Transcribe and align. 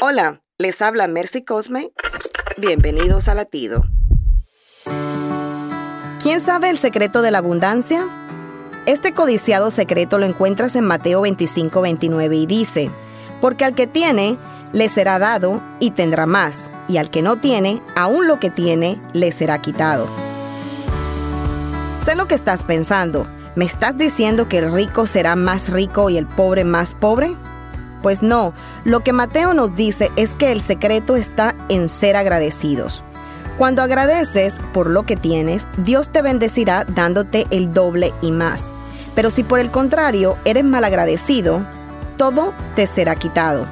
Hola, 0.00 0.42
les 0.58 0.80
habla 0.80 1.08
Mercy 1.08 1.44
Cosme. 1.44 1.90
Bienvenidos 2.56 3.26
a 3.26 3.34
Latido. 3.34 3.82
¿Quién 6.22 6.40
sabe 6.40 6.70
el 6.70 6.78
secreto 6.78 7.20
de 7.20 7.32
la 7.32 7.38
abundancia? 7.38 8.06
Este 8.86 9.10
codiciado 9.10 9.72
secreto 9.72 10.18
lo 10.18 10.26
encuentras 10.26 10.76
en 10.76 10.84
Mateo 10.84 11.22
25, 11.22 11.80
29 11.80 12.36
y 12.36 12.46
dice, 12.46 12.90
porque 13.40 13.64
al 13.64 13.74
que 13.74 13.88
tiene, 13.88 14.38
le 14.72 14.88
será 14.88 15.18
dado 15.18 15.60
y 15.80 15.90
tendrá 15.90 16.26
más, 16.26 16.70
y 16.86 16.98
al 16.98 17.10
que 17.10 17.20
no 17.20 17.34
tiene, 17.34 17.82
aún 17.96 18.28
lo 18.28 18.38
que 18.38 18.50
tiene, 18.50 19.00
le 19.14 19.32
será 19.32 19.60
quitado. 19.60 20.06
Sé 22.00 22.14
lo 22.14 22.28
que 22.28 22.36
estás 22.36 22.64
pensando. 22.64 23.26
¿Me 23.56 23.64
estás 23.64 23.98
diciendo 23.98 24.48
que 24.48 24.58
el 24.58 24.72
rico 24.72 25.08
será 25.08 25.34
más 25.34 25.72
rico 25.72 26.08
y 26.08 26.18
el 26.18 26.26
pobre 26.26 26.62
más 26.62 26.94
pobre? 26.94 27.34
Pues 28.02 28.22
no, 28.22 28.52
lo 28.84 29.00
que 29.00 29.12
Mateo 29.12 29.54
nos 29.54 29.74
dice 29.74 30.10
es 30.16 30.34
que 30.34 30.52
el 30.52 30.60
secreto 30.60 31.16
está 31.16 31.54
en 31.68 31.88
ser 31.88 32.16
agradecidos. 32.16 33.02
Cuando 33.58 33.82
agradeces 33.82 34.60
por 34.72 34.88
lo 34.88 35.02
que 35.02 35.16
tienes, 35.16 35.66
Dios 35.78 36.10
te 36.10 36.22
bendecirá 36.22 36.84
dándote 36.84 37.46
el 37.50 37.74
doble 37.74 38.14
y 38.22 38.30
más. 38.30 38.72
Pero 39.16 39.30
si 39.32 39.42
por 39.42 39.58
el 39.58 39.72
contrario 39.72 40.36
eres 40.44 40.62
malagradecido, 40.62 41.66
todo 42.16 42.54
te 42.76 42.86
será 42.86 43.16
quitado. 43.16 43.66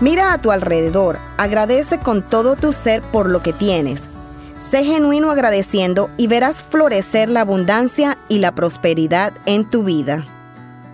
Mira 0.00 0.32
a 0.34 0.38
tu 0.38 0.50
alrededor, 0.50 1.18
agradece 1.38 1.98
con 1.98 2.22
todo 2.22 2.56
tu 2.56 2.72
ser 2.72 3.00
por 3.02 3.28
lo 3.28 3.42
que 3.42 3.54
tienes. 3.54 4.08
Sé 4.58 4.84
genuino 4.84 5.30
agradeciendo 5.30 6.10
y 6.18 6.26
verás 6.26 6.62
florecer 6.62 7.30
la 7.30 7.40
abundancia 7.40 8.18
y 8.28 8.38
la 8.38 8.52
prosperidad 8.54 9.32
en 9.46 9.68
tu 9.68 9.82
vida. 9.84 10.26